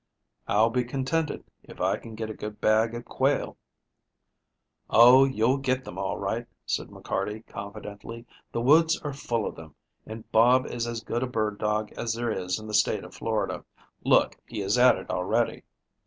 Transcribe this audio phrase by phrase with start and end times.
[0.47, 3.55] "I'll be contented if I can get a good bag of quail."
[4.89, 8.25] "Oh, you'll get them, all right," said McCarty confidently.
[8.51, 9.75] "The woods are full of them,
[10.07, 13.13] and Bob is as good a bird dog as there is in the State of
[13.13, 13.63] Florida.
[14.03, 15.61] Look, he is at it already."